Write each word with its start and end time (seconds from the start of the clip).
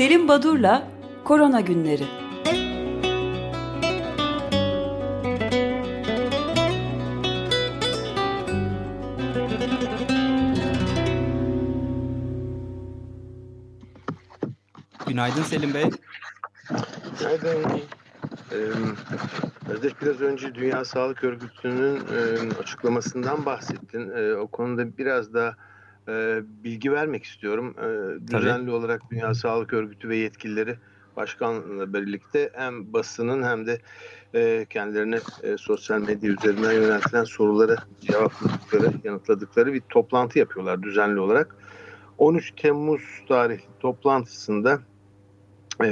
Selim 0.00 0.28
Badur'la 0.28 0.88
Korona 1.24 1.60
Günleri. 1.60 2.04
Günaydın 15.06 15.42
Selim 15.42 15.74
Bey. 15.74 15.90
Günaydın. 17.18 17.80
Ee, 18.52 18.56
Özdeş 19.70 19.92
biraz 20.02 20.20
önce 20.20 20.54
Dünya 20.54 20.84
Sağlık 20.84 21.24
Örgütü'nün 21.24 21.96
e, 21.96 22.54
açıklamasından 22.62 23.46
bahsettin. 23.46 24.10
E, 24.10 24.34
o 24.34 24.46
konuda 24.46 24.98
biraz 24.98 25.34
da 25.34 25.56
e, 26.08 26.42
bilgi 26.64 26.92
vermek 26.92 27.24
istiyorum. 27.24 27.74
E, 27.78 27.88
düzenli 28.28 28.60
Tabii. 28.60 28.70
olarak 28.70 29.02
Dünya 29.10 29.34
Sağlık 29.34 29.72
Örgütü 29.72 30.08
ve 30.08 30.16
yetkilileri 30.16 30.76
başkanla 31.16 31.94
birlikte 31.94 32.50
hem 32.54 32.92
basının 32.92 33.42
hem 33.42 33.66
de 33.66 33.78
e, 34.34 34.66
kendilerine 34.70 35.20
e, 35.42 35.56
sosyal 35.56 36.00
medya 36.00 36.30
üzerinden 36.30 36.72
yöneltilen 36.72 37.24
soruları 37.24 37.76
cevapladıkları, 38.00 38.92
yanıtladıkları 39.04 39.72
bir 39.72 39.80
toplantı 39.80 40.38
yapıyorlar 40.38 40.82
düzenli 40.82 41.20
olarak. 41.20 41.56
13 42.18 42.52
Temmuz 42.56 43.02
tarihli 43.28 43.64
toplantısında 43.80 44.80
e, 45.84 45.86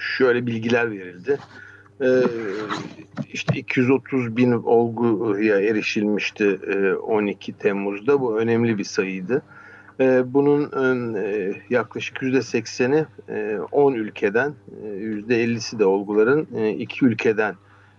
şöyle 0.00 0.46
bilgiler 0.46 0.90
verildi. 0.90 1.38
E, 2.02 2.08
işte 3.32 3.58
230 3.58 4.36
bin 4.36 4.52
olguya 4.52 5.60
erişilmişti 5.60 6.58
e, 6.66 6.92
12 6.92 7.52
Temmuz'da. 7.52 8.20
Bu 8.20 8.38
önemli 8.38 8.78
bir 8.78 8.84
sayıydı. 8.84 9.42
E, 10.00 10.34
bunun 10.34 10.72
e, 11.16 11.52
yaklaşık 11.70 12.16
%80'i 12.16 13.06
e, 13.28 13.58
10 13.72 13.94
ülkeden, 13.94 14.54
e, 14.84 14.86
%50'si 14.86 15.78
de 15.78 15.84
olguların 15.84 16.48
e, 16.56 16.70
iki 16.70 17.04
ülkeden 17.04 17.54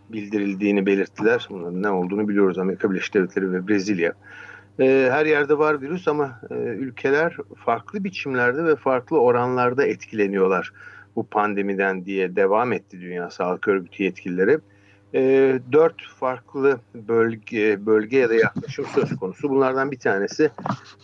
bildirildiğini 0.10 0.86
belirttiler. 0.86 1.48
Bunların 1.50 1.84
ne 1.84 1.90
olduğunu 1.90 2.28
biliyoruz 2.28 2.58
Amerika 2.58 2.92
Birleşik 2.92 3.14
Devletleri 3.14 3.54
ve 3.54 3.68
Brezilya. 3.68 4.14
E, 4.80 5.10
her 5.12 5.26
yerde 5.26 5.58
var 5.58 5.82
virüs 5.82 6.08
ama 6.08 6.40
e, 6.52 6.54
ülkeler 6.56 7.38
farklı 7.66 8.04
biçimlerde 8.04 8.66
ve 8.66 8.76
farklı 8.76 9.20
oranlarda 9.20 9.86
etkileniyorlar 9.86 10.74
bu 11.16 11.24
pandemiden 11.24 12.06
diye 12.06 12.36
devam 12.36 12.74
etti 12.74 13.02
Dünya 13.02 13.30
Sağlık 13.30 13.68
Örgütü 13.68 14.04
yetkilileri. 14.04 14.58
E, 15.14 15.60
dört 15.72 16.02
farklı 16.02 16.80
bölge, 16.96 17.86
bölge 17.86 18.18
ya 18.18 18.30
da 18.30 18.34
yaklaşım 18.34 18.86
söz 18.86 19.16
konusu. 19.16 19.50
Bunlardan 19.50 19.92
bir 19.92 20.00
tanesi 20.00 20.50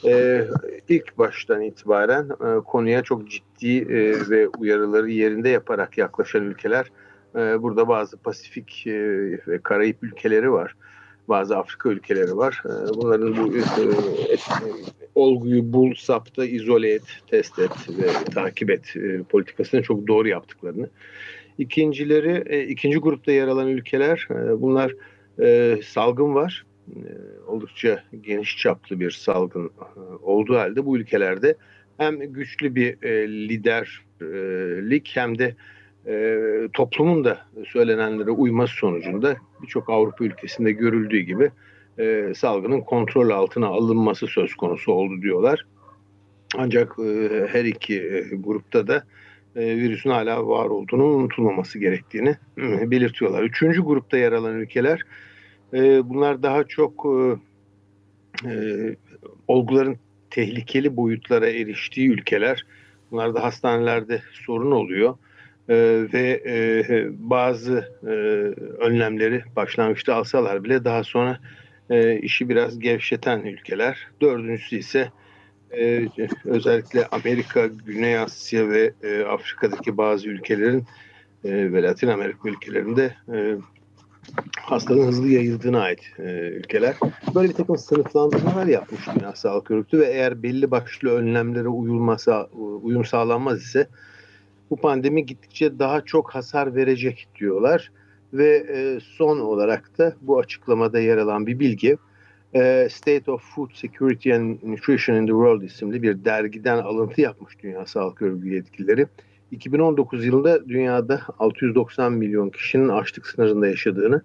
e, 0.06 0.44
ilk 0.90 1.18
baştan 1.18 1.62
itibaren 1.62 2.30
e, 2.30 2.60
konuya 2.64 3.04
çok 3.04 3.30
ciddi 3.30 3.78
e, 3.78 4.30
ve 4.30 4.48
uyarıları 4.48 5.10
yerinde 5.10 5.50
yaparak 5.50 5.98
yaklaşan 5.98 6.44
ülkeler. 6.44 6.92
E, 7.36 7.62
burada 7.62 7.88
bazı 7.88 8.18
Pasifik 8.18 8.88
e, 8.88 8.94
ve 9.48 9.60
Karayip 9.64 10.04
ülkeleri 10.04 10.52
var 10.52 10.76
bazı 11.28 11.58
Afrika 11.58 11.90
ülkeleri 11.90 12.38
var. 12.38 12.64
Ee, 12.66 12.70
bunların 12.94 13.38
bu 13.38 13.58
e, 13.58 13.62
olguyu 15.16 15.74
bul, 15.74 15.94
sapta, 15.96 16.46
izole 16.46 16.94
et, 16.94 17.04
test 17.28 17.60
et 17.60 17.72
ve 17.90 18.32
takip 18.34 18.70
et 18.70 18.96
e, 18.96 19.24
politikasını 19.24 19.82
çok 19.82 20.08
doğru 20.08 20.28
yaptıklarını. 20.28 20.90
İkincileri, 21.58 22.44
e, 22.46 22.68
ikinci 22.68 22.98
grupta 22.98 23.32
yer 23.32 23.48
alan 23.48 23.68
ülkeler, 23.68 24.28
bunlar 24.58 24.96
salgın 25.84 26.36
var. 26.36 26.66
Oldukça 27.48 28.04
geniş 28.22 28.58
çaplı 28.58 29.00
bir 29.00 29.12
salgın 29.12 29.72
olduğu 30.22 30.58
halde 30.58 30.86
bu 30.86 30.98
ülkelerde 30.98 31.56
hem 31.98 32.20
güçlü 32.20 32.76
bir 32.76 32.98
liderlik 33.28 35.12
hem 35.14 35.40
de 35.40 35.56
e, 36.08 36.38
toplumun 36.74 37.24
da 37.24 37.40
söylenenlere 37.68 38.32
uyması 38.32 38.74
sonucunda 38.76 39.38
birçok 39.62 39.90
Avrupa 39.90 40.24
ülkesinde 40.24 40.72
görüldüğü 40.72 41.20
gibi 41.20 41.52
e, 42.00 42.34
salgının 42.36 42.82
kontrol 42.82 43.30
altına 43.30 43.68
alınması 43.68 44.28
söz 44.28 44.56
konusu 44.56 44.92
oldu 44.92 45.22
diyorlar. 45.22 45.66
Ancak 46.58 47.00
e, 47.00 47.30
her 47.48 47.66
iki 47.66 48.02
e, 48.02 48.36
grupta 48.36 48.88
da 48.88 49.04
virüsün 49.56 50.10
hala 50.10 50.48
var 50.48 50.66
olduğunu 50.66 51.04
unutulmaması 51.04 51.80
gerektiğini 51.80 52.36
belirtiyorlar. 52.92 53.44
Üçüncü 53.44 53.82
grupta 53.82 54.18
yer 54.18 54.32
alan 54.32 54.56
ülkeler 54.56 55.02
bunlar 56.04 56.44
daha 56.44 56.64
çok 56.64 57.06
olguların 59.48 59.98
tehlikeli 60.30 60.96
boyutlara 60.98 61.50
eriştiği 61.50 62.10
ülkeler. 62.10 62.66
Bunlarda 63.12 63.44
hastanelerde 63.44 64.22
sorun 64.46 64.72
oluyor 64.72 65.18
e, 65.70 65.76
ve 66.14 66.42
e, 66.46 66.86
bazı 67.30 67.92
e, 68.04 68.12
önlemleri 68.84 69.44
başlangıçta 69.56 70.16
alsalar 70.16 70.64
bile 70.64 70.84
daha 70.84 71.04
sonra 71.04 71.40
e, 71.90 72.20
işi 72.20 72.50
biraz 72.50 72.80
gevşeten 72.80 73.40
ülkeler. 73.40 73.98
Dördüncüsü 74.22 74.76
ise 74.76 75.12
e, 75.78 76.08
özellikle 76.46 77.06
Amerika, 77.06 77.68
Güney 77.68 78.18
Asya 78.18 78.70
ve 78.70 78.94
e, 79.04 79.22
Afrika'daki 79.22 79.98
bazı 79.98 80.30
ülkelerin 80.30 80.86
e, 81.46 81.74
ve 81.74 81.84
Latin 81.84 82.08
Amerika 82.08 82.50
ülkelerinde 82.50 83.16
e, 83.34 83.56
hastalığın 84.62 85.08
hızlı 85.08 85.28
yayıldığına 85.28 85.82
ait 85.82 86.14
e, 86.20 86.24
ülkeler. 86.50 86.96
Böyle 87.36 87.50
bir 87.50 87.54
takım 87.54 87.78
sınıflandırmalar 87.78 88.66
yapmış 88.66 89.02
Dünya 89.16 89.36
Sağlık 89.36 89.72
Örgütü 89.72 90.00
ve 90.00 90.06
eğer 90.06 90.44
belli 90.44 90.72
başlı 90.72 91.10
önlemlere 91.10 91.68
uyulmasa, 91.68 92.46
uyum 92.82 93.06
sağlanmaz 93.06 93.62
ise 93.62 93.88
bu 94.70 94.76
pandemi 94.76 95.26
gittikçe 95.26 95.80
daha 95.80 96.02
çok 96.02 96.36
hasar 96.36 96.76
verecek 96.76 97.28
diyorlar. 97.40 97.92
Ve 98.34 98.66
e, 98.74 99.00
son 99.00 99.40
olarak 99.40 99.98
da 99.98 100.16
bu 100.22 100.40
açıklamada 100.40 101.00
yer 101.00 101.18
alan 101.18 101.48
bir 101.48 101.60
bilgi 101.60 101.98
e, 102.56 102.88
State 102.92 103.32
of 103.32 103.42
Food 103.56 103.70
Security 103.74 104.34
and 104.34 104.58
Nutrition 104.64 105.16
in 105.16 105.26
the 105.26 105.32
World 105.32 105.62
isimli 105.62 106.04
bir 106.04 106.26
dergiden 106.26 106.78
alıntı 106.78 107.22
yapmış 107.22 107.64
Dünya 107.64 107.86
Sağlık 107.86 108.22
Örgütü 108.22 108.56
yetkilileri. 108.56 109.08
2019 109.52 110.26
yılında 110.26 110.70
dünyada 110.70 111.22
690 111.40 112.14
milyon 112.14 112.50
kişinin 112.50 112.90
açlık 112.90 113.28
sınırında 113.28 113.68
yaşadığını, 113.68 114.22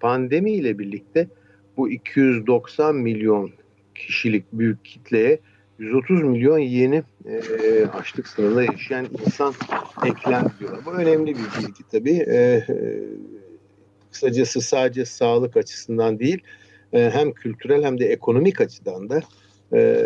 pandemi 0.00 0.52
ile 0.52 0.78
birlikte 0.78 1.28
bu 1.76 1.90
290 1.90 2.96
milyon 2.96 3.50
kişilik 3.94 4.44
büyük 4.52 4.84
kitleye 4.84 5.38
130 5.78 6.22
milyon 6.22 6.58
yeni 6.58 7.02
e, 7.26 7.84
açlık 7.84 8.28
sınırında 8.28 8.64
yaşayan 8.64 9.06
insan 9.26 9.54
eklendi 10.06 10.50
diyorlar. 10.60 10.80
Bu 10.86 10.92
önemli 10.92 11.34
bir 11.34 11.62
bilgi 11.62 11.88
tabii. 11.92 12.24
E, 12.26 12.36
e, 12.36 13.02
kısacası 14.12 14.60
sadece 14.60 15.04
sağlık 15.04 15.56
açısından 15.56 16.18
değil, 16.18 16.42
e, 16.92 17.10
hem 17.10 17.32
kültürel 17.32 17.84
hem 17.84 18.00
de 18.00 18.06
ekonomik 18.06 18.60
açıdan 18.60 19.10
da 19.10 19.20
e, 19.72 19.96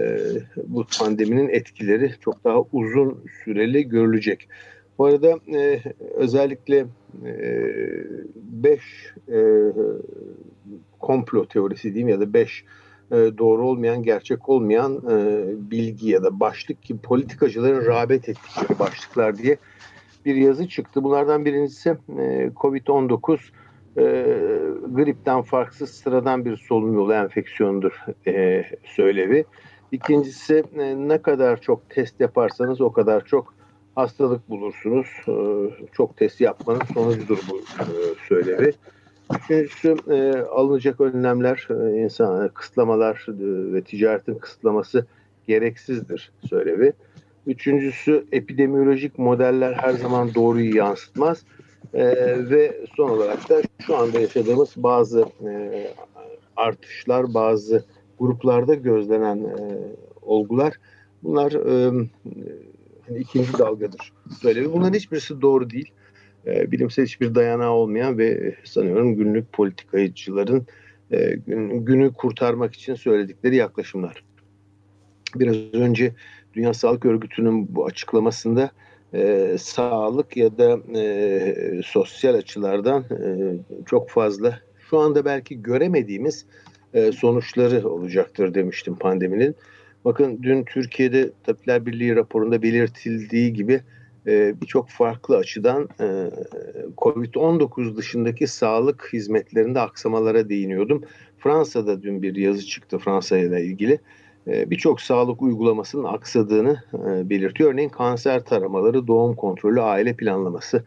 bu 0.56 0.86
pandeminin 0.98 1.48
etkileri 1.48 2.14
çok 2.24 2.44
daha 2.44 2.60
uzun 2.72 3.24
süreli 3.44 3.88
görülecek. 3.88 4.48
Bu 4.98 5.06
arada 5.06 5.38
e, 5.58 5.82
özellikle 6.14 6.86
5 8.34 8.80
e, 9.28 9.36
e, 9.38 9.72
komplo 10.98 11.46
teorisi 11.46 11.94
diyeyim 11.94 12.08
ya 12.08 12.20
da 12.20 12.32
5 12.32 12.64
e, 13.12 13.38
doğru 13.38 13.68
olmayan, 13.68 14.02
gerçek 14.02 14.48
olmayan 14.48 14.96
e, 14.96 15.44
bilgi 15.70 16.08
ya 16.08 16.22
da 16.22 16.40
başlık 16.40 16.82
gibi 16.82 16.98
politikacıların 16.98 17.86
rağbet 17.86 18.28
ettikleri 18.28 18.78
başlıklar 18.78 19.36
diye 19.38 19.56
bir 20.24 20.34
yazı 20.34 20.68
çıktı. 20.68 21.04
Bunlardan 21.04 21.44
birincisi 21.44 21.96
e, 22.18 22.50
COVID-19 22.56 23.38
gripten 24.94 25.42
farksız 25.42 25.90
sıradan 25.90 26.44
bir 26.44 26.56
solunum 26.56 26.94
yolu 26.94 27.12
enfeksiyonudur 27.12 28.04
söylevi. 28.84 29.44
İkincisi 29.92 30.64
ne 30.96 31.22
kadar 31.22 31.60
çok 31.60 31.90
test 31.90 32.20
yaparsanız 32.20 32.80
o 32.80 32.92
kadar 32.92 33.24
çok 33.24 33.54
hastalık 33.94 34.50
bulursunuz. 34.50 35.06
Çok 35.92 36.16
test 36.16 36.40
yapmanın 36.40 36.80
sonucudur 36.94 37.38
bu 37.50 37.60
söylevi. 38.28 38.72
Üçüncüsü 39.36 39.96
e, 40.10 40.38
alınacak 40.38 41.00
önlemler, 41.00 41.68
e, 41.70 41.98
insan 41.98 42.48
kısıtlamalar 42.48 43.26
e, 43.28 43.72
ve 43.72 43.82
ticaretin 43.82 44.34
kısıtlaması 44.34 45.06
gereksizdir 45.46 46.32
söylevi. 46.48 46.92
Üçüncüsü 47.46 48.24
epidemiolojik 48.32 49.18
modeller 49.18 49.72
her 49.72 49.92
zaman 49.92 50.34
doğruyu 50.34 50.76
yansıtmaz. 50.76 51.44
E, 51.94 52.04
ve 52.50 52.80
son 52.96 53.10
olarak 53.10 53.48
da 53.48 53.62
şu 53.86 53.96
anda 53.96 54.20
yaşadığımız 54.20 54.74
bazı 54.76 55.26
e, 55.48 55.84
artışlar, 56.56 57.34
bazı 57.34 57.84
gruplarda 58.18 58.74
gözlenen 58.74 59.36
e, 59.36 59.78
olgular 60.22 60.74
bunlar 61.22 61.52
e, 61.52 62.06
hani 63.08 63.18
ikinci 63.18 63.58
dalgadır 63.58 64.12
söylevi. 64.40 64.72
Bunların 64.72 64.94
hiçbirisi 64.94 65.42
doğru 65.42 65.70
değil. 65.70 65.92
E, 66.48 66.70
bilimsel 66.70 67.04
hiçbir 67.04 67.34
dayanağı 67.34 67.70
olmayan 67.70 68.18
ve 68.18 68.54
sanıyorum 68.64 69.16
günlük 69.16 69.52
politikacıların 69.52 70.66
e, 71.12 71.38
günü 71.72 72.12
kurtarmak 72.12 72.74
için 72.74 72.94
söyledikleri 72.94 73.56
yaklaşımlar. 73.56 74.24
Biraz 75.34 75.56
önce 75.72 76.12
Dünya 76.54 76.74
Sağlık 76.74 77.04
Örgütü'nün 77.04 77.74
bu 77.74 77.86
açıklamasında 77.86 78.70
e, 79.14 79.56
sağlık 79.60 80.36
ya 80.36 80.58
da 80.58 80.80
e, 80.98 81.80
sosyal 81.84 82.34
açılardan 82.34 83.02
e, 83.02 83.56
çok 83.86 84.10
fazla 84.10 84.60
şu 84.90 84.98
anda 84.98 85.24
belki 85.24 85.62
göremediğimiz 85.62 86.46
e, 86.94 87.12
sonuçları 87.12 87.88
olacaktır 87.88 88.54
demiştim 88.54 88.94
pandeminin. 88.94 89.56
Bakın 90.04 90.38
dün 90.42 90.64
Türkiye'de 90.64 91.30
Tabipler 91.46 91.86
Birliği 91.86 92.16
raporunda 92.16 92.62
belirtildiği 92.62 93.52
gibi 93.52 93.80
e, 94.28 94.60
birçok 94.60 94.88
farklı 94.88 95.36
açıdan 95.36 95.88
e, 96.00 96.30
COVID-19 96.98 97.96
dışındaki 97.96 98.46
sağlık 98.46 99.08
hizmetlerinde 99.12 99.80
aksamalara 99.80 100.48
değiniyordum. 100.48 101.02
Fransa'da 101.38 102.02
dün 102.02 102.22
bir 102.22 102.36
yazı 102.36 102.66
çıktı 102.66 102.98
Fransa 102.98 103.38
ile 103.38 103.64
ilgili. 103.64 103.98
E, 104.48 104.70
birçok 104.70 105.00
sağlık 105.00 105.42
uygulamasının 105.42 106.04
aksadığını 106.04 106.82
e, 106.94 107.30
belirtiyor. 107.30 107.72
Örneğin 107.72 107.88
kanser 107.88 108.44
taramaları, 108.44 109.06
doğum 109.06 109.36
kontrolü, 109.36 109.80
aile 109.80 110.14
planlaması. 110.16 110.84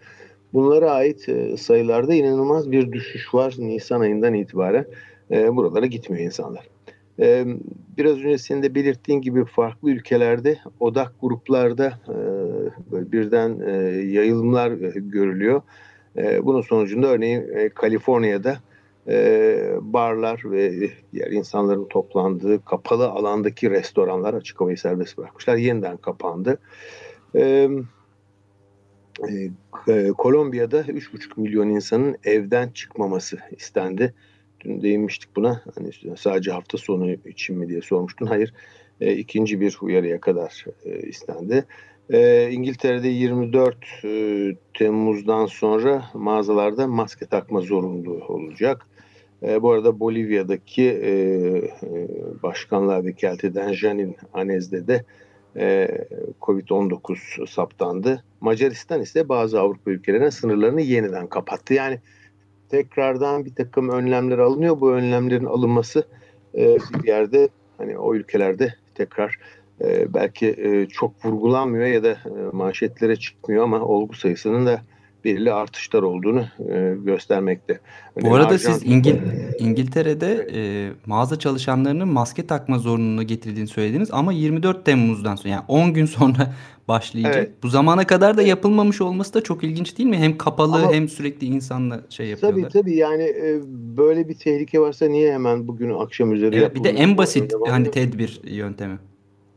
Bunlara 0.53 0.91
ait 0.91 1.29
e, 1.29 1.57
sayılarda 1.57 2.13
inanılmaz 2.13 2.71
bir 2.71 2.91
düşüş 2.91 3.33
var 3.33 3.55
Nisan 3.57 4.01
ayından 4.01 4.33
itibaren. 4.33 4.85
Buralara 5.31 5.85
gitmiyor 5.85 6.25
insanlar. 6.25 6.67
Biraz 7.97 8.17
önce 8.17 8.37
senin 8.37 8.63
de 8.63 8.75
belirttiğin 8.75 9.21
gibi 9.21 9.45
farklı 9.45 9.91
ülkelerde 9.91 10.57
odak 10.79 11.13
gruplarda 11.21 11.99
birden 12.91 13.49
yayılımlar 14.01 14.71
görülüyor. 14.95 15.61
Bunun 16.41 16.61
sonucunda 16.61 17.07
örneğin 17.07 17.69
Kaliforniya'da 17.75 18.57
e, 19.07 19.73
barlar 19.81 20.41
ve 20.45 20.89
diğer 21.13 21.31
insanların 21.31 21.87
toplandığı 21.87 22.65
kapalı 22.65 23.09
alandaki 23.09 23.71
restoranlar 23.71 24.33
açık 24.33 24.61
havayı 24.61 24.77
serbest 24.77 25.17
bırakmışlar. 25.17 25.55
Yeniden 25.55 25.97
kapandı. 25.97 26.59
E, 27.35 27.69
e, 29.87 30.11
Kolombiya'da 30.17 30.81
3,5 30.81 31.41
milyon 31.41 31.69
insanın 31.69 32.17
evden 32.23 32.69
çıkmaması 32.69 33.37
istendi. 33.51 34.13
Dün 34.59 34.81
değinmiştik 34.81 35.35
buna. 35.35 35.61
Hani 35.75 36.17
sadece 36.17 36.51
hafta 36.51 36.77
sonu 36.77 37.11
için 37.11 37.57
mi 37.57 37.69
diye 37.69 37.81
sormuştun. 37.81 38.25
Hayır. 38.25 38.53
E, 39.01 39.13
ikinci 39.13 39.59
bir 39.59 39.77
uyarıya 39.81 40.21
kadar 40.21 40.65
e, 40.85 40.99
istendi. 40.99 41.65
E, 42.11 42.49
İngiltere'de 42.51 43.07
24 43.07 43.77
e, 44.03 44.55
Temmuz'dan 44.73 45.45
sonra 45.45 46.03
mağazalarda 46.13 46.87
maske 46.87 47.25
takma 47.25 47.61
zorunluluğu 47.61 48.25
olacak. 48.27 48.87
E, 49.43 49.61
bu 49.61 49.71
arada 49.71 49.99
Bolivya'daki 49.99 50.83
e, 50.83 51.11
e 51.11 52.07
başkanlığa 52.43 53.05
vekalet 53.05 53.43
eden 53.43 53.73
Janin 53.73 54.15
Anez'de 54.33 54.87
de 54.87 55.05
e, 55.55 55.87
Covid-19 56.41 57.47
saptandı. 57.47 58.23
Macaristan 58.41 59.01
ise 59.01 59.29
bazı 59.29 59.59
Avrupa 59.59 59.91
ülkelerine 59.91 60.31
sınırlarını 60.31 60.81
yeniden 60.81 61.27
kapattı. 61.27 61.73
Yani 61.73 61.99
tekrardan 62.69 63.45
bir 63.45 63.55
takım 63.55 63.89
önlemler 63.89 64.37
alınıyor. 64.37 64.81
Bu 64.81 64.91
önlemlerin 64.91 65.45
alınması 65.45 66.03
e, 66.55 66.77
bir 67.03 67.07
yerde 67.07 67.49
hani 67.77 67.97
o 67.97 68.15
ülkelerde 68.15 68.73
tekrar 68.95 69.39
e, 69.83 70.13
belki 70.13 70.47
e, 70.47 70.87
çok 70.87 71.25
vurgulanmıyor 71.25 71.87
ya 71.87 72.03
da 72.03 72.11
e, 72.11 72.17
manşetlere 72.51 73.15
çıkmıyor 73.15 73.63
ama 73.63 73.79
olgu 73.79 74.13
sayısının 74.13 74.65
da 74.65 74.81
belirli 75.25 75.53
artışlar 75.53 76.03
olduğunu 76.03 76.45
e, 76.69 76.95
göstermekte. 77.05 77.79
Örneğin 78.15 78.31
Bu 78.31 78.35
arada 78.35 78.53
Arjantin... 78.53 78.73
siz 78.73 78.91
İngil 78.91 79.15
İngiltere'de 79.59 80.47
e, 80.53 80.91
mağaza 81.05 81.39
çalışanlarının 81.39 82.07
maske 82.07 82.47
takma 82.47 82.79
zorunluluğunu 82.79 83.23
getirdiğini 83.23 83.67
söylediniz 83.67 84.09
ama 84.11 84.33
24 84.33 84.85
Temmuz'dan 84.85 85.35
sonra 85.35 85.49
yani 85.49 85.63
10 85.67 85.93
gün 85.93 86.05
sonra 86.05 86.53
başlayacak. 86.87 87.35
Evet. 87.35 87.51
Bu 87.63 87.67
zamana 87.67 88.07
kadar 88.07 88.37
da 88.37 88.41
yapılmamış 88.41 89.01
olması 89.01 89.33
da 89.33 89.41
çok 89.41 89.63
ilginç 89.63 89.97
değil 89.97 90.09
mi? 90.09 90.17
Hem 90.17 90.37
kapalı 90.37 90.75
ama, 90.75 90.93
hem 90.93 91.09
sürekli 91.09 91.47
insanla 91.47 92.01
şey 92.09 92.27
yapıyorlar. 92.27 92.61
Tabii 92.61 92.71
tabii 92.71 92.95
yani 92.95 93.23
e, 93.23 93.61
böyle 93.97 94.29
bir 94.29 94.35
tehlike 94.35 94.79
varsa 94.79 95.05
niye 95.05 95.33
hemen 95.33 95.67
bugün 95.67 95.93
akşam 95.93 96.33
üzeri 96.33 96.55
evet, 96.55 96.75
Bir 96.75 96.83
de 96.83 96.89
en 96.89 97.17
basit 97.17 97.53
hani 97.67 97.91
tedbir 97.91 98.41
yöntemi. 98.43 98.97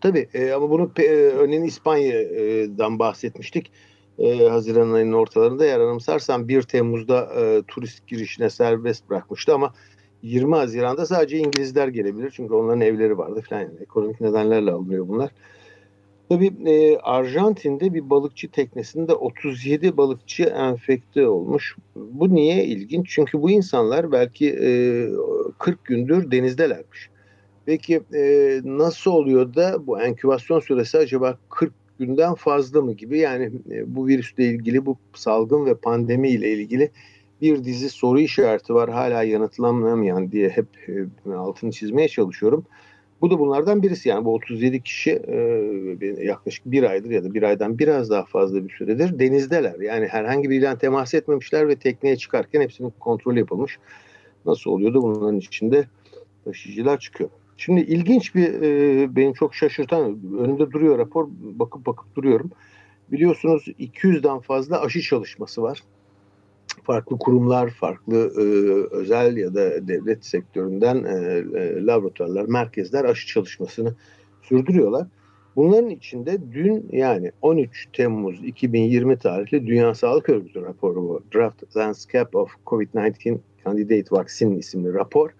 Tabii 0.04 0.28
e, 0.34 0.52
ama 0.52 0.70
bunu 0.70 0.90
e, 0.98 1.10
örneğin 1.12 1.62
İspanya'dan 1.62 2.98
bahsetmiştik 2.98 3.70
e, 4.18 4.48
Haziran 4.48 4.92
ayının 4.92 5.12
ortalarında 5.12 5.64
eğer 5.64 5.80
anımsarsam 5.80 6.48
1 6.48 6.62
Temmuz'da 6.62 7.28
e, 7.40 7.62
turist 7.68 8.06
girişine 8.06 8.50
serbest 8.50 9.10
bırakmıştı 9.10 9.54
ama 9.54 9.72
20 10.22 10.54
Haziran'da 10.54 11.06
sadece 11.06 11.38
İngilizler 11.38 11.88
gelebilir. 11.88 12.32
Çünkü 12.36 12.54
onların 12.54 12.80
evleri 12.80 13.18
vardı 13.18 13.42
falan. 13.48 13.60
Yani 13.60 13.74
ekonomik 13.80 14.20
nedenlerle 14.20 14.70
alınıyor 14.70 15.08
bunlar. 15.08 15.30
Tabii 16.28 16.52
e, 16.66 16.98
Arjantin'de 16.98 17.94
bir 17.94 18.10
balıkçı 18.10 18.50
teknesinde 18.50 19.14
37 19.14 19.96
balıkçı 19.96 20.42
enfekte 20.44 21.28
olmuş. 21.28 21.76
Bu 21.96 22.34
niye 22.34 22.64
ilginç? 22.64 23.10
Çünkü 23.10 23.42
bu 23.42 23.50
insanlar 23.50 24.12
belki 24.12 24.50
e, 24.50 24.68
40 25.58 25.84
gündür 25.84 26.30
denizdelermiş. 26.30 27.13
Peki 27.66 28.00
e, 28.14 28.60
nasıl 28.64 29.10
oluyor 29.10 29.54
da 29.54 29.86
bu 29.86 30.00
enkübasyon 30.00 30.60
süresi 30.60 30.98
acaba 30.98 31.38
40 31.50 31.72
günden 31.98 32.34
fazla 32.34 32.82
mı 32.82 32.92
gibi 32.92 33.18
yani 33.18 33.50
e, 33.70 33.94
bu 33.94 34.06
virüsle 34.06 34.44
ilgili 34.44 34.86
bu 34.86 34.96
salgın 35.14 35.66
ve 35.66 35.74
pandemi 35.74 36.28
ile 36.28 36.52
ilgili 36.52 36.90
bir 37.40 37.64
dizi 37.64 37.90
soru 37.90 38.20
işareti 38.20 38.74
var 38.74 38.90
hala 38.90 39.22
yanıtlanamayan 39.22 40.32
diye 40.32 40.48
hep 40.48 40.66
e, 41.26 41.32
altını 41.32 41.70
çizmeye 41.70 42.08
çalışıyorum. 42.08 42.66
Bu 43.20 43.30
da 43.30 43.38
bunlardan 43.38 43.82
birisi 43.82 44.08
yani 44.08 44.24
bu 44.24 44.34
37 44.34 44.82
kişi 44.82 45.10
e, 45.10 45.36
yaklaşık 46.22 46.66
bir 46.66 46.82
aydır 46.82 47.10
ya 47.10 47.24
da 47.24 47.34
bir 47.34 47.42
aydan 47.42 47.78
biraz 47.78 48.10
daha 48.10 48.24
fazla 48.24 48.64
bir 48.64 48.72
süredir 48.72 49.18
denizdeler. 49.18 49.80
Yani 49.80 50.06
herhangi 50.06 50.50
biriyle 50.50 50.78
temas 50.78 51.14
etmemişler 51.14 51.68
ve 51.68 51.76
tekneye 51.76 52.16
çıkarken 52.16 52.60
hepsinin 52.60 52.92
kontrol 53.00 53.36
yapılmış. 53.36 53.78
Nasıl 54.46 54.70
oluyor 54.70 54.94
da 54.94 55.02
bunların 55.02 55.38
içinde 55.38 55.84
taşıyıcılar 56.44 56.98
çıkıyor. 56.98 57.30
Şimdi 57.56 57.80
ilginç 57.80 58.34
bir 58.34 58.62
e, 58.62 59.16
benim 59.16 59.32
çok 59.32 59.54
şaşırtan 59.54 60.02
önümde 60.38 60.70
duruyor 60.70 60.98
rapor 60.98 61.28
bakıp 61.40 61.86
bakıp 61.86 62.16
duruyorum. 62.16 62.50
Biliyorsunuz 63.12 63.68
200'den 63.80 64.38
fazla 64.38 64.80
aşı 64.80 65.00
çalışması 65.00 65.62
var. 65.62 65.82
Farklı 66.82 67.18
kurumlar, 67.18 67.70
farklı 67.70 68.16
e, 68.16 68.44
özel 68.94 69.36
ya 69.36 69.54
da 69.54 69.88
devlet 69.88 70.24
sektöründen 70.24 71.04
e, 71.04 71.12
e, 71.58 71.86
laboratuvarlar, 71.86 72.44
merkezler 72.44 73.04
aşı 73.04 73.26
çalışmasını 73.26 73.94
sürdürüyorlar. 74.42 75.06
Bunların 75.56 75.90
içinde 75.90 76.38
dün 76.52 76.88
yani 76.92 77.32
13 77.42 77.88
Temmuz 77.92 78.44
2020 78.44 79.18
tarihli 79.18 79.66
Dünya 79.66 79.94
Sağlık 79.94 80.28
Örgütü 80.28 80.62
raporu 80.62 81.02
bu. 81.02 81.22
Draft 81.34 81.76
Landscape 81.76 82.38
of 82.38 82.50
COVID-19 82.66 83.38
Candidate 83.64 84.06
Vaccine 84.10 84.56
isimli 84.56 84.94
rapor. 84.94 85.30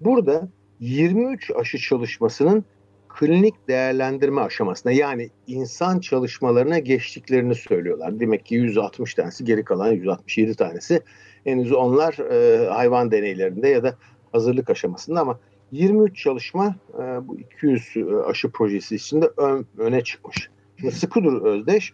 Burada 0.00 0.48
23 0.82 1.50
aşı 1.56 1.78
çalışmasının 1.78 2.64
klinik 3.08 3.68
değerlendirme 3.68 4.40
aşamasına 4.40 4.92
yani 4.92 5.30
insan 5.46 6.00
çalışmalarına 6.00 6.78
geçtiklerini 6.78 7.54
söylüyorlar. 7.54 8.20
Demek 8.20 8.46
ki 8.46 8.54
160 8.54 9.14
tanesi 9.14 9.44
geri 9.44 9.64
kalan 9.64 9.92
167 9.92 10.54
tanesi 10.54 11.00
henüz 11.44 11.72
onlar 11.72 12.18
e, 12.18 12.68
hayvan 12.68 13.10
deneylerinde 13.10 13.68
ya 13.68 13.82
da 13.82 13.96
hazırlık 14.32 14.70
aşamasında 14.70 15.20
ama 15.20 15.38
23 15.72 16.22
çalışma 16.22 16.76
e, 16.94 17.28
bu 17.28 17.38
200 17.38 17.96
e, 17.96 18.16
aşı 18.26 18.50
projesi 18.50 18.94
içinde 18.94 19.30
ön, 19.36 19.66
öne 19.78 20.04
çıkmış. 20.04 20.50
Şimdi 20.80 20.94
sıkı 20.94 21.24
dur 21.24 21.42
Özdeş. 21.42 21.92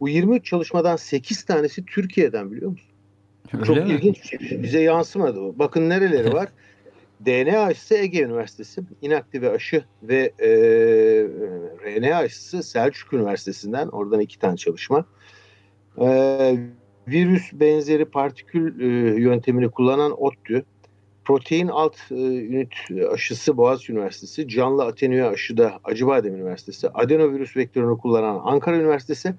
Bu 0.00 0.08
23 0.08 0.44
çalışmadan 0.44 0.96
8 0.96 1.42
tanesi 1.42 1.84
Türkiye'den 1.84 2.52
biliyor 2.52 2.70
musun? 2.70 2.90
Öyle 3.54 3.64
Çok 3.64 3.76
mi? 3.76 3.92
ilginç 3.92 4.32
bir 4.32 4.46
şey. 4.46 4.62
Bize 4.62 4.80
yansımadı. 4.80 5.58
Bakın 5.58 5.88
nereleri 5.88 6.32
var. 6.32 6.48
DNA 7.26 7.60
aşısı 7.60 7.94
Ege 7.94 8.22
Üniversitesi, 8.22 8.82
inaktive 9.02 9.50
aşı 9.50 9.84
ve 10.02 10.32
e, 10.38 10.48
RNA 11.84 12.16
aşısı 12.16 12.62
Selçuk 12.62 13.12
Üniversitesi'nden. 13.12 13.88
Oradan 13.88 14.20
iki 14.20 14.38
tane 14.38 14.56
çalışma. 14.56 15.04
E, 16.00 16.08
virüs 17.08 17.52
benzeri 17.52 18.04
partikül 18.04 18.80
e, 18.80 18.86
yöntemini 19.20 19.70
kullanan 19.70 20.22
ODTÜ, 20.22 20.64
protein 21.24 21.68
alt 21.68 21.96
e, 22.10 22.14
ünit 22.24 22.74
aşısı 23.12 23.56
Boğaziçi 23.56 23.92
Üniversitesi, 23.92 24.48
canlı 24.48 24.84
atenüye 24.84 25.24
aşı 25.24 25.56
da 25.56 25.80
Acıbadem 25.84 26.34
Üniversitesi, 26.34 26.88
adenovirüs 26.88 27.56
vektörünü 27.56 27.98
kullanan 27.98 28.40
Ankara 28.44 28.76
Üniversitesi, 28.76 29.34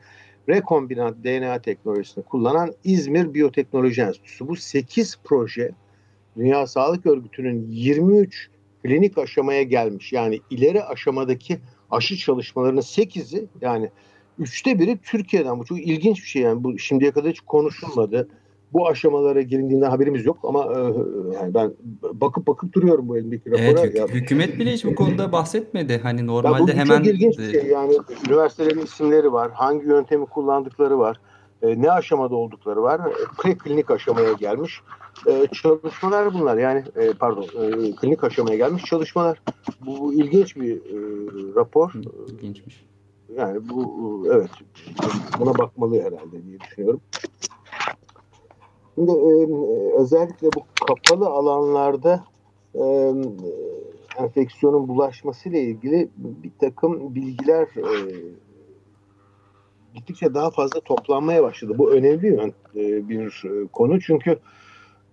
rekombinant 0.50 1.24
DNA 1.24 1.62
teknolojisini 1.62 2.24
kullanan 2.24 2.74
İzmir 2.83 3.33
Biyoteknoloji 3.33 4.01
Enstitüsü. 4.01 4.48
Bu 4.48 4.55
8 4.55 5.17
proje 5.24 5.71
Dünya 6.39 6.67
Sağlık 6.67 7.05
Örgütü'nün 7.05 7.67
23 7.69 8.50
klinik 8.84 9.17
aşamaya 9.17 9.63
gelmiş. 9.63 10.13
Yani 10.13 10.39
ileri 10.50 10.84
aşamadaki 10.84 11.60
aşı 11.91 12.17
çalışmalarının 12.17 12.81
8'i 12.81 13.46
yani 13.62 13.89
üçte 14.39 14.79
biri 14.79 14.98
Türkiye'den. 15.03 15.60
Bu 15.60 15.65
çok 15.65 15.79
ilginç 15.79 16.17
bir 16.17 16.27
şey 16.27 16.41
yani. 16.41 16.63
Bu 16.63 16.77
şimdiye 16.77 17.12
kadar 17.12 17.31
hiç 17.31 17.39
konuşulmadı. 17.39 18.27
bu 18.74 18.88
aşamalara 18.88 19.41
gelindiğinde 19.41 19.86
haberimiz 19.86 20.25
yok 20.25 20.38
ama 20.43 20.63
e, 20.63 20.79
yani 21.36 21.53
ben 21.53 21.74
bakıp 22.13 22.48
bakıp 22.48 22.74
duruyorum 22.74 23.08
bu 23.10 23.17
elimdeki 23.17 23.51
rapora. 23.51 23.63
Evet, 23.63 23.84
hük- 23.84 23.98
ya, 23.98 24.08
hükümet 24.08 24.60
bile 24.60 24.74
hiç 24.74 24.86
bu 24.86 24.96
konuda 24.96 25.31
bahsetmedi. 25.31 26.00
Hani 26.03 26.27
normalde 26.27 26.74
bu 26.74 26.77
hemen 26.77 26.98
çok 26.98 27.08
ilginç 27.08 27.38
bir 27.38 27.51
şey. 27.51 27.65
Yani 27.65 27.98
üniversitelerin 28.29 28.81
isimleri 28.81 29.34
var, 29.34 29.51
hangi 29.51 29.86
yöntemi 29.86 30.25
kullandıkları 30.25 31.00
var, 31.00 31.19
e, 31.62 31.82
ne 31.82 31.92
aşamada 31.92 32.36
oldukları 32.36 32.84
var. 32.84 33.00
E, 33.00 33.13
preklinik 33.38 33.92
aşamaya 33.92 34.34
gelmiş 34.34 34.82
e, 35.28 35.48
çalışmalar 35.48 36.34
bunlar. 36.34 36.58
Yani 36.58 36.84
e, 36.96 37.13
pardon, 37.13 37.44
e, 37.44 37.96
klinik 37.96 38.24
aşamaya 38.24 38.58
gelmiş 38.58 38.86
çalışmalar. 38.86 39.42
Bu, 39.86 40.00
bu 40.00 40.13
ilginç 40.13 40.56
bir 40.56 40.75
e, 40.75 40.96
rapor. 41.56 41.94
İlginçmiş. 42.28 42.86
Yani 43.36 43.70
bu 43.70 44.24
evet 44.34 44.50
buna 45.39 45.58
bakmalı 45.58 46.01
herhalde 46.01 46.44
diye 46.46 46.60
düşünüyorum. 46.60 47.01
Şimdi 48.96 49.12
e, 49.12 49.48
özellikle 50.00 50.48
bu 50.48 50.86
kapalı 50.88 51.28
alanlarda 51.28 52.24
e, 52.75 53.13
enfeksiyonun 54.18 54.88
bulaşması 54.88 55.50
ile 55.50 55.62
ilgili 55.62 56.10
bir 56.18 56.51
takım 56.60 57.16
bilgiler 57.16 57.68
e, 57.78 57.94
gittikçe 59.96 60.34
daha 60.34 60.51
fazla 60.51 60.79
toplanmaya 60.79 61.43
başladı. 61.43 61.74
Bu 61.77 61.91
önemli 61.91 62.53
e, 62.75 63.10
bir 63.10 63.43
konu 63.74 64.00
çünkü 64.01 64.39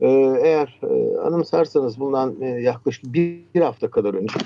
e, 0.00 0.08
eğer 0.42 0.80
e, 0.82 1.18
anımsarsanız 1.18 2.00
bundan 2.00 2.40
e, 2.40 2.46
yaklaşık 2.46 3.04
bir, 3.12 3.40
bir 3.54 3.60
hafta 3.60 3.90
kadar 3.90 4.14
önce 4.14 4.38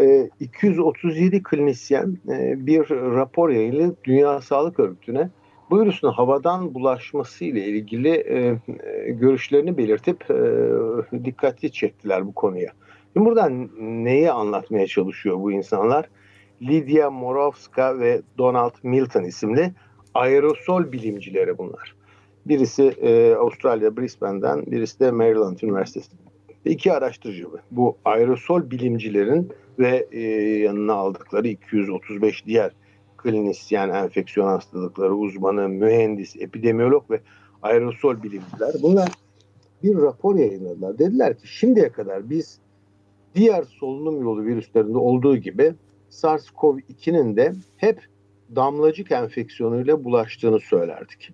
e, 0.00 0.30
237 0.40 1.42
klinisyen 1.42 2.18
e, 2.28 2.66
bir 2.66 2.90
rapor 2.90 3.50
yayınladı 3.50 3.96
Dünya 4.04 4.40
Sağlık 4.40 4.80
Örgütü'ne 4.80 5.30
bu 5.70 5.80
virüsün 5.80 6.08
havadan 6.08 6.74
bulaşması 6.74 7.44
ile 7.44 7.64
ilgili 7.64 8.08
e, 8.08 8.36
e, 8.38 9.10
görüşlerini 9.10 9.76
belirtip 9.76 10.30
e, 10.30 11.24
dikkati 11.24 11.72
çektiler 11.72 12.26
bu 12.26 12.34
konuya. 12.34 12.72
Şimdi 13.12 13.26
buradan 13.26 13.70
neyi 13.78 14.32
anlatmaya 14.32 14.86
çalışıyor 14.86 15.40
bu 15.40 15.52
insanlar? 15.52 16.08
Lydia 16.62 17.10
Morovska 17.10 17.98
ve 17.98 18.22
Donald 18.38 18.72
Milton 18.82 19.24
isimli 19.24 19.72
aerosol 20.14 20.92
bilimcileri 20.92 21.58
bunlar. 21.58 21.96
Birisi 22.46 22.82
e, 22.82 23.34
Avustralya 23.34 23.96
Brisbane'den, 23.96 24.66
birisi 24.66 25.00
de 25.00 25.10
Maryland 25.10 25.58
Üniversitesi. 25.62 26.10
İki 26.64 26.92
araştırıcı. 26.92 27.46
Bu 27.70 27.96
aerosol 28.04 28.70
bilimcilerin 28.70 29.52
ve 29.78 30.06
e, 30.12 30.20
yanına 30.58 30.94
aldıkları 30.94 31.48
235 31.48 32.46
diğer 32.46 32.72
klinisyen, 33.16 33.88
enfeksiyon 33.88 34.46
hastalıkları 34.46 35.14
uzmanı, 35.14 35.68
mühendis, 35.68 36.36
epidemiyolog 36.36 37.10
ve 37.10 37.20
aerosol 37.62 38.22
bilimciler. 38.22 38.74
Bunlar 38.82 39.08
bir 39.82 39.96
rapor 39.96 40.36
yayınladılar. 40.36 40.98
Dediler 40.98 41.38
ki 41.38 41.48
şimdiye 41.48 41.88
kadar 41.88 42.30
biz 42.30 42.58
diğer 43.34 43.62
solunum 43.62 44.22
yolu 44.22 44.44
virüslerinde 44.44 44.98
olduğu 44.98 45.36
gibi 45.36 45.74
SARS-CoV-2'nin 46.10 47.36
de 47.36 47.52
hep 47.76 48.00
damlacık 48.56 49.12
enfeksiyonuyla 49.12 50.04
bulaştığını 50.04 50.60
söylerdik. 50.60 51.32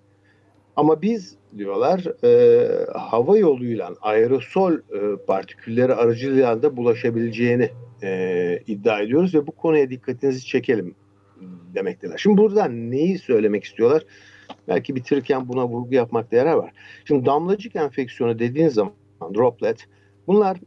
Ama 0.75 1.01
biz 1.01 1.35
diyorlar 1.57 2.23
e, 2.23 2.85
hava 2.93 3.37
yoluyla 3.37 3.93
aerosol 4.01 4.73
e, 4.73 5.25
partikülleri 5.27 5.93
aracılığıyla 5.93 6.63
da 6.63 6.77
bulaşabileceğini 6.77 7.69
e, 8.03 8.59
iddia 8.67 9.01
ediyoruz 9.01 9.35
ve 9.35 9.47
bu 9.47 9.51
konuya 9.51 9.89
dikkatinizi 9.89 10.45
çekelim 10.45 10.95
demekteler. 11.75 12.17
Şimdi 12.17 12.37
buradan 12.37 12.91
neyi 12.91 13.19
söylemek 13.19 13.63
istiyorlar? 13.63 14.05
Belki 14.67 14.95
bitirirken 14.95 15.47
buna 15.47 15.67
vurgu 15.67 15.95
yapmakta 15.95 16.35
yarar 16.35 16.53
var. 16.53 16.71
Şimdi 17.05 17.25
damlacık 17.25 17.75
enfeksiyonu 17.75 18.39
dediğin 18.39 18.69
zaman 18.69 18.93
droplet 19.33 19.87
bunlar 20.27 20.57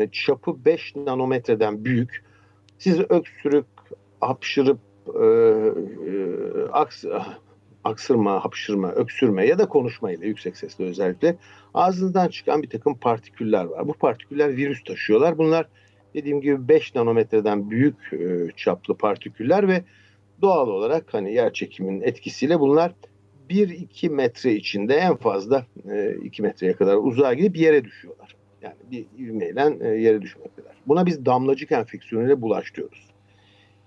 e, 0.00 0.08
çapı 0.12 0.64
5 0.64 0.96
nanometreden 0.96 1.84
büyük. 1.84 2.27
Siz 2.78 3.00
öksürük, 3.08 3.66
hapşırıp 4.20 4.78
e, 5.06 5.24
e, 5.24 6.22
aks, 6.72 7.04
aksırma, 7.84 8.44
hapşırma, 8.44 8.92
öksürme 8.92 9.46
ya 9.46 9.58
da 9.58 9.68
konuşmayla 9.68 10.26
yüksek 10.26 10.56
sesle 10.56 10.84
özellikle 10.84 11.36
ağzınızdan 11.74 12.28
çıkan 12.28 12.62
bir 12.62 12.70
takım 12.70 12.94
partiküller 12.94 13.64
var. 13.64 13.88
Bu 13.88 13.92
partiküller 13.92 14.56
virüs 14.56 14.84
taşıyorlar. 14.84 15.38
Bunlar 15.38 15.68
dediğim 16.14 16.40
gibi 16.40 16.68
5 16.68 16.94
nanometreden 16.94 17.70
büyük 17.70 18.12
e, 18.12 18.48
çaplı 18.56 18.94
partiküller 18.94 19.68
ve 19.68 19.84
doğal 20.42 20.68
olarak 20.68 21.14
hani 21.14 21.34
yer 21.34 21.52
çekiminin 21.52 22.00
etkisiyle 22.00 22.60
bunlar 22.60 22.92
1-2 23.50 24.10
metre 24.10 24.52
içinde 24.52 24.94
en 24.94 25.16
fazla 25.16 25.66
e, 25.90 26.16
2 26.22 26.42
metreye 26.42 26.72
kadar 26.72 26.96
uzağa 26.96 27.34
gidip 27.34 27.56
yere 27.56 27.84
düşüyorlar. 27.84 28.37
Yani 28.62 28.74
bir 28.90 29.06
ivmeyle 29.18 29.76
e, 29.80 29.88
yere 29.88 30.22
düşmekteler. 30.22 30.72
Buna 30.86 31.06
biz 31.06 31.26
damlacık 31.26 31.72
enfeksiyonuyla 31.72 32.40
bulaş 32.40 32.74
diyoruz. 32.74 33.08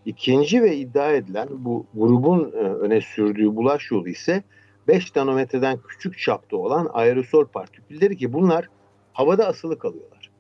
İkinci 0.06 0.64
ve 0.64 0.76
iddia 0.76 1.12
edilen 1.12 1.48
bu 1.52 1.86
grubun 1.94 2.52
e, 2.52 2.58
öne 2.58 3.02
sürdüğü 3.02 3.56
bulaş 3.56 3.92
yolu 3.92 4.10
ise 4.10 4.44
5 4.88 5.16
nanometreden 5.16 5.78
küçük 5.88 6.18
çapta 6.18 6.58
olan 6.58 6.90
aerosol 6.94 7.46
partikülleri 7.46 8.18
ki 8.18 8.34
bunlar 8.34 8.70
havada 9.14 9.48
asılı 9.48 9.80
kalıyorlar. 9.80 10.32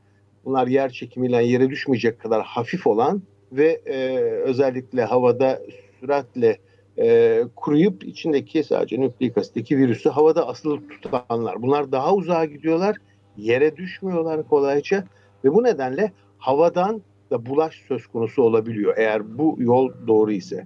Bunlar 0.45 0.67
yer 0.67 0.89
çekimiyle 0.89 1.45
yere 1.45 1.69
düşmeyecek 1.69 2.19
kadar 2.19 2.43
hafif 2.43 2.87
olan 2.87 3.21
ve 3.51 3.81
e, 3.85 4.17
özellikle 4.21 5.03
havada 5.03 5.61
süratle 5.99 6.57
e, 6.97 7.43
kuruyup 7.55 8.03
içindeki 8.03 8.63
sadece 8.63 8.99
nükleik 8.99 9.37
asitteki 9.37 9.77
virüsü 9.77 10.09
havada 10.09 10.47
asılı 10.47 10.81
tutanlar. 11.01 11.61
Bunlar 11.61 11.91
daha 11.91 12.15
uzağa 12.15 12.45
gidiyorlar, 12.45 12.97
yere 13.37 13.77
düşmüyorlar 13.77 14.47
kolayca 14.47 15.03
ve 15.43 15.53
bu 15.53 15.63
nedenle 15.63 16.11
havadan 16.37 17.01
da 17.31 17.45
bulaş 17.45 17.75
söz 17.87 18.07
konusu 18.07 18.43
olabiliyor 18.43 18.93
eğer 18.97 19.37
bu 19.37 19.55
yol 19.59 19.91
doğru 20.07 20.31
ise. 20.31 20.65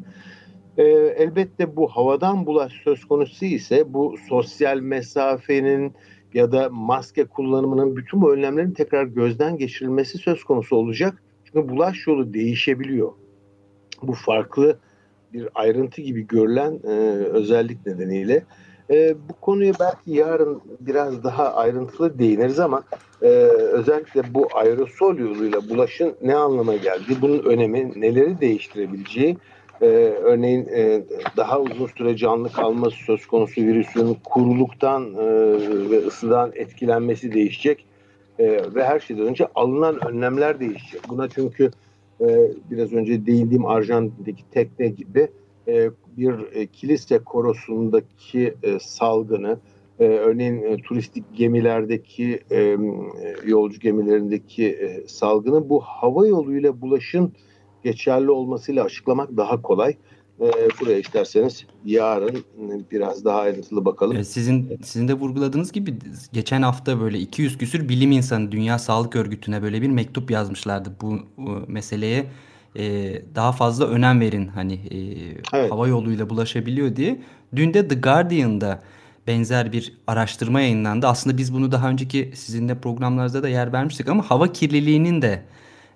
E, 0.77 0.84
elbette 1.17 1.75
bu 1.75 1.88
havadan 1.88 2.45
bulaş 2.45 2.74
söz 2.84 3.05
konusu 3.05 3.45
ise 3.45 3.93
bu 3.93 4.15
sosyal 4.29 4.79
mesafenin 4.79 5.93
ya 6.34 6.51
da 6.51 6.69
maske 6.69 7.25
kullanımının 7.25 7.95
bütün 7.95 8.22
bu 8.22 8.34
önlemlerin 8.34 8.72
tekrar 8.72 9.05
gözden 9.05 9.57
geçirilmesi 9.57 10.17
söz 10.17 10.43
konusu 10.43 10.75
olacak. 10.75 11.24
Çünkü 11.45 11.69
bulaş 11.69 12.07
yolu 12.07 12.34
değişebiliyor. 12.34 13.12
Bu 14.01 14.13
farklı 14.13 14.79
bir 15.34 15.50
ayrıntı 15.55 16.01
gibi 16.01 16.27
görülen 16.27 16.79
e, 16.84 16.89
özellik 17.25 17.86
nedeniyle. 17.86 18.43
E, 18.89 19.15
bu 19.29 19.33
konuya 19.41 19.73
belki 19.79 20.11
yarın 20.11 20.61
biraz 20.79 21.23
daha 21.23 21.53
ayrıntılı 21.53 22.19
değiniriz 22.19 22.59
ama 22.59 22.83
e, 23.21 23.27
özellikle 23.71 24.33
bu 24.33 24.47
aerosol 24.53 25.17
yoluyla 25.17 25.69
bulaşın 25.69 26.15
ne 26.21 26.35
anlama 26.35 26.75
geldiği, 26.75 27.21
bunun 27.21 27.39
önemi, 27.39 28.01
neleri 28.01 28.41
değiştirebileceği, 28.41 29.37
e, 29.81 29.85
örneğin 30.23 30.67
e, 30.67 31.03
daha 31.37 31.61
uzun 31.61 31.87
süre 31.87 32.17
canlı 32.17 32.51
kalması 32.51 32.95
söz 33.05 33.25
konusu 33.25 33.61
virüsün 33.61 34.17
kuruluktan 34.23 35.13
e, 35.13 35.25
ve 35.89 35.97
ısıdan 36.07 36.51
etkilenmesi 36.55 37.33
değişecek 37.33 37.85
e, 38.39 38.45
ve 38.75 38.83
her 38.83 38.99
şeyden 38.99 39.25
önce 39.25 39.47
alınan 39.55 40.07
önlemler 40.07 40.59
değişecek. 40.59 41.01
Buna 41.09 41.29
çünkü 41.29 41.71
e, 42.21 42.25
biraz 42.71 42.93
önce 42.93 43.25
değindiğim 43.25 43.65
Arjantin'deki 43.65 44.43
tekne 44.51 44.87
gibi 44.87 45.27
e, 45.67 45.89
bir 46.17 46.34
e, 46.53 46.67
kilise 46.67 47.19
korosundaki 47.19 48.55
e, 48.63 48.79
salgını, 48.79 49.60
e, 50.00 50.03
örneğin 50.03 50.63
e, 50.63 50.77
turistik 50.77 51.24
gemilerdeki 51.34 52.39
e, 52.50 52.57
e, 52.62 52.77
yolcu 53.45 53.79
gemilerindeki 53.79 54.67
e, 54.67 55.07
salgını 55.07 55.69
bu 55.69 55.81
hava 55.81 56.27
yoluyla 56.27 56.81
bulaşın 56.81 57.34
geçerli 57.84 58.31
olmasıyla 58.31 58.84
açıklamak 58.84 59.38
daha 59.38 59.62
kolay. 59.62 59.95
E, 60.41 60.48
buraya 60.81 61.00
isterseniz 61.00 61.65
yarın 61.86 62.43
biraz 62.91 63.25
daha 63.25 63.39
ayrıntılı 63.39 63.86
bakalım. 63.86 64.24
Sizin 64.24 64.79
sizin 64.84 65.07
de 65.07 65.13
vurguladığınız 65.13 65.72
gibi 65.72 65.93
geçen 66.34 66.62
hafta 66.62 67.00
böyle 67.01 67.19
200 67.19 67.57
küsür 67.57 67.89
bilim 67.89 68.12
insanı 68.12 68.51
Dünya 68.51 68.79
Sağlık 68.79 69.15
Örgütü'ne 69.15 69.62
böyle 69.62 69.81
bir 69.81 69.89
mektup 69.89 70.31
yazmışlardı 70.31 70.89
bu, 71.01 71.19
bu 71.38 71.51
meseleye 71.67 72.25
e, 72.77 73.22
daha 73.36 73.51
fazla 73.51 73.88
önem 73.88 74.20
verin 74.20 74.48
hani 74.48 74.74
e, 74.74 74.98
evet. 75.53 75.72
hava 75.72 75.88
yoluyla 75.88 76.29
bulaşabiliyor 76.29 76.96
diye. 76.96 77.22
Dün 77.55 77.74
de 77.74 77.88
The 77.88 77.96
Guardian'da 77.96 78.82
benzer 79.27 79.72
bir 79.72 79.94
araştırma 80.08 80.62
yayınlandı. 80.62 81.08
Aslında 81.08 81.38
biz 81.38 81.53
bunu 81.53 81.72
daha 81.72 81.89
önceki 81.89 82.32
sizinle 82.36 82.75
programlarda 82.75 83.44
da 83.44 83.50
yer 83.50 83.74
vermiştik 83.74 84.10
ama 84.10 84.29
hava 84.29 84.51
kirliliğinin 84.53 85.22
de 85.22 85.44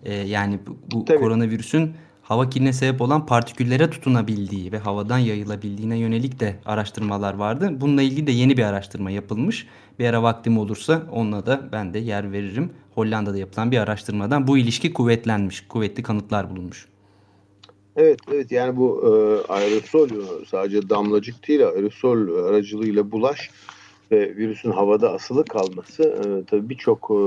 e, 0.05 0.13
yani 0.13 0.59
bu, 0.67 0.77
bu 0.91 1.05
koronavirüsün 1.05 1.93
hava 2.29 2.49
kirliliğine 2.49 2.73
sebep 2.73 3.01
olan 3.01 3.25
partiküllere 3.25 3.89
tutunabildiği 3.89 4.71
ve 4.71 4.77
havadan 4.77 5.17
yayılabildiğine 5.17 5.97
yönelik 5.97 6.39
de 6.39 6.55
araştırmalar 6.65 7.33
vardı. 7.33 7.69
Bununla 7.81 8.01
ilgili 8.01 8.27
de 8.27 8.31
yeni 8.31 8.57
bir 8.57 8.63
araştırma 8.63 9.11
yapılmış. 9.11 9.67
Bir 9.99 10.05
ara 10.05 10.23
vaktim 10.23 10.57
olursa 10.57 11.01
onunla 11.11 11.45
da 11.45 11.69
ben 11.71 11.93
de 11.93 11.99
yer 11.99 12.31
veririm. 12.31 12.69
Hollanda'da 12.95 13.37
yapılan 13.37 13.71
bir 13.71 13.77
araştırmadan 13.77 14.47
bu 14.47 14.57
ilişki 14.57 14.93
kuvvetlenmiş, 14.93 15.67
kuvvetli 15.67 16.03
kanıtlar 16.03 16.49
bulunmuş. 16.49 16.87
Evet, 17.95 18.19
evet 18.31 18.51
yani 18.51 18.77
bu 18.77 19.03
e, 19.03 19.09
aerosol 19.53 20.09
sadece 20.47 20.89
damlacık 20.89 21.47
değil 21.47 21.67
aerosol 21.67 22.45
aracılığıyla 22.45 23.11
bulaş 23.11 23.51
ve 24.11 24.35
virüsün 24.35 24.71
havada 24.71 25.13
asılı 25.13 25.45
kalması 25.45 26.03
e, 26.03 26.45
tabii 26.45 26.69
birçok 26.69 27.11
e, 27.11 27.19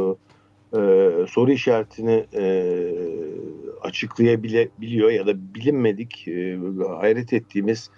e, 0.75 0.81
soru 1.29 1.53
işaretini 1.53 2.27
e, 2.35 2.45
açıklayabiliyor 3.83 5.11
ya 5.11 5.27
da 5.27 5.55
bilinmedik, 5.55 6.29
e, 6.29 6.59
hayret 7.01 7.33
ettiğimiz, 7.33 7.91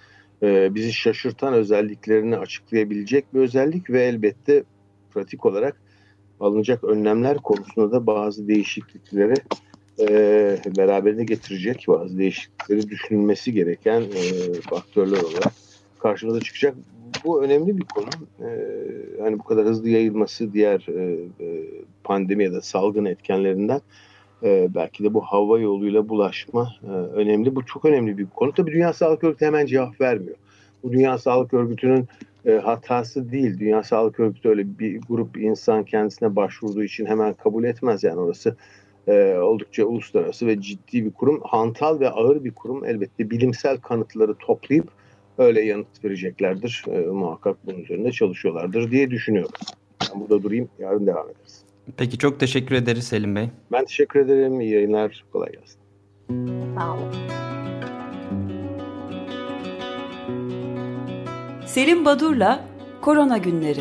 e, 0.42 0.74
bizi 0.74 0.92
şaşırtan 0.92 1.54
özelliklerini 1.54 2.36
açıklayabilecek 2.36 3.34
bir 3.34 3.40
özellik 3.40 3.90
ve 3.90 4.02
elbette 4.02 4.64
pratik 5.10 5.46
olarak 5.46 5.76
alınacak 6.40 6.84
önlemler 6.84 7.36
konusunda 7.36 7.92
da 7.92 8.06
bazı 8.06 8.48
değişiklikleri 8.48 9.34
e, 10.00 10.58
beraberinde 10.76 11.24
getirecek, 11.24 11.84
bazı 11.88 12.18
değişiklikleri 12.18 12.88
düşünülmesi 12.88 13.52
gereken 13.52 14.00
e, 14.00 14.52
faktörler 14.70 15.22
olarak 15.22 15.52
karşımıza 15.98 16.40
çıkacak. 16.40 16.74
Bu 17.24 17.44
önemli 17.44 17.76
bir 17.78 17.84
konu. 17.84 18.06
Ee, 18.40 19.22
hani 19.22 19.38
bu 19.38 19.42
kadar 19.42 19.66
hızlı 19.66 19.88
yayılması 19.88 20.52
diğer 20.52 20.86
e, 20.88 21.02
e, 21.44 21.64
pandemi 22.04 22.44
ya 22.44 22.52
da 22.52 22.60
salgın 22.60 23.04
etkenlerinden 23.04 23.80
e, 24.42 24.68
belki 24.74 25.04
de 25.04 25.14
bu 25.14 25.20
hava 25.20 25.58
yoluyla 25.58 26.08
bulaşma 26.08 26.74
e, 26.84 26.90
önemli. 26.90 27.56
Bu 27.56 27.66
çok 27.66 27.84
önemli 27.84 28.18
bir 28.18 28.26
konu. 28.26 28.52
Tabii 28.52 28.72
Dünya 28.72 28.92
Sağlık 28.92 29.24
Örgütü 29.24 29.44
hemen 29.44 29.66
cevap 29.66 30.00
vermiyor. 30.00 30.36
Bu 30.82 30.92
Dünya 30.92 31.18
Sağlık 31.18 31.54
Örgütü'nün 31.54 32.08
e, 32.46 32.52
hatası 32.52 33.32
değil. 33.32 33.58
Dünya 33.58 33.82
Sağlık 33.82 34.20
Örgütü 34.20 34.48
öyle 34.48 34.78
bir 34.78 35.00
grup 35.08 35.36
insan 35.36 35.84
kendisine 35.84 36.36
başvurduğu 36.36 36.84
için 36.84 37.06
hemen 37.06 37.34
kabul 37.34 37.64
etmez. 37.64 38.04
Yani 38.04 38.20
orası 38.20 38.56
e, 39.08 39.34
oldukça 39.34 39.84
uluslararası 39.84 40.46
ve 40.46 40.60
ciddi 40.60 41.04
bir 41.04 41.10
kurum. 41.10 41.40
Hantal 41.44 42.00
ve 42.00 42.10
ağır 42.10 42.44
bir 42.44 42.50
kurum. 42.50 42.84
Elbette 42.84 43.30
bilimsel 43.30 43.76
kanıtları 43.76 44.34
toplayıp 44.34 44.88
öyle 45.38 45.60
yanıt 45.60 46.04
vereceklerdir. 46.04 46.84
E, 46.88 46.98
muhakkak 46.98 47.56
bunun 47.66 47.78
üzerinde 47.78 48.12
çalışıyorlardır 48.12 48.90
diye 48.90 49.10
düşünüyorum. 49.10 49.52
Ben 50.00 50.20
burada 50.20 50.42
durayım. 50.42 50.68
Yarın 50.78 51.06
devam 51.06 51.26
ederiz. 51.30 51.64
Peki 51.96 52.18
çok 52.18 52.40
teşekkür 52.40 52.74
ederiz 52.74 53.04
Selim 53.04 53.36
Bey. 53.36 53.48
Ben 53.72 53.84
teşekkür 53.84 54.20
ederim. 54.20 54.60
İyi 54.60 54.72
yayınlar. 54.72 55.24
Kolay 55.32 55.52
gelsin. 55.52 55.80
Sağ 56.74 56.94
olun. 56.94 57.12
Selim 61.66 62.04
Badur'la 62.04 62.64
Korona 63.00 63.38
Günleri. 63.38 63.80